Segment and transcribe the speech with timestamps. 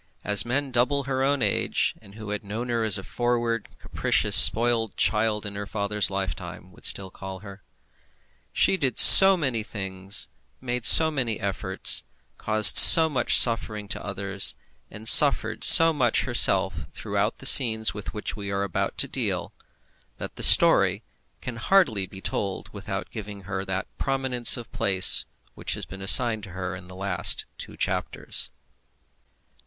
[0.23, 4.35] as men double her own age, and who had known her as a forward, capricious,
[4.35, 7.61] spoilt child in her father's lifetime, would still call her.
[8.51, 10.27] She did so many things,
[10.59, 12.03] made so many efforts,
[12.39, 14.55] caused so much suffering to others,
[14.89, 19.53] and suffered so much herself throughout the scenes with which we are about to deal,
[20.17, 21.03] that the story
[21.41, 26.41] can hardly be told without giving her that prominence of place which has been assigned
[26.41, 28.49] to her in the last two chapters.